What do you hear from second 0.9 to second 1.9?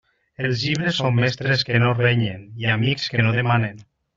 són mestres que